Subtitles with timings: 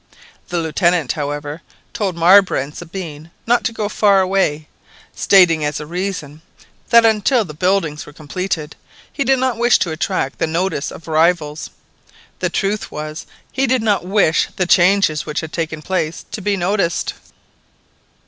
[0.49, 1.61] The Lieutenant, however,
[1.93, 4.67] told Marbre and Sabine not to go far away,
[5.15, 6.41] stating as a reason,
[6.89, 8.75] that until the buildings were completed
[9.13, 11.69] he did not wish to attract the notice of rivals.
[12.39, 16.57] The truth was, he did not wish the changes which had taken place to be
[16.57, 17.13] noticed.